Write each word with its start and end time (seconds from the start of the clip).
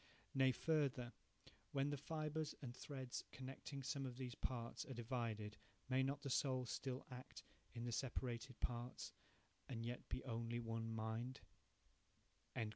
Nay, 0.33 0.51
further, 0.51 1.13
when 1.73 1.91
the 1.91 1.95
fibres 1.97 2.55
and 2.63 2.75
threads 2.75 3.23
connecting 3.31 3.83
some 3.83 4.03
of 4.03 4.17
these 4.17 4.33
parts 4.33 4.83
are 4.83 4.95
divided, 4.95 5.57
may 5.89 6.01
not 6.01 6.23
the 6.23 6.29
soul 6.31 6.65
still 6.65 7.05
act 7.11 7.43
in 7.75 7.83
the 7.85 7.91
separated 7.91 8.59
parts, 8.61 9.13
and 9.69 9.85
yet 9.85 10.09
be 10.09 10.23
only 10.25 10.59
one 10.59 10.91
mind?" 10.91 11.41